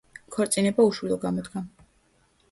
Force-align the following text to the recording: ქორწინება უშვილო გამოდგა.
ქორწინება 0.35 0.85
უშვილო 0.91 1.17
გამოდგა. 1.25 1.63